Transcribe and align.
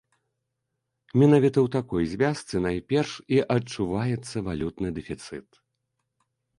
Менавіта 1.23 1.59
ў 1.65 1.73
такой 1.77 2.03
звязцы 2.15 2.55
найперш 2.69 3.11
і 3.37 3.41
адчуваецца 3.59 4.37
валютны 4.53 4.89
дэфіцыт. 5.01 5.49